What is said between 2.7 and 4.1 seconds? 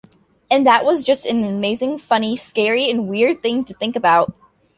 and weird thing to think